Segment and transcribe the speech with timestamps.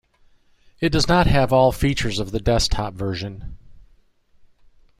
[0.79, 3.59] It does not have all features of the desktop version.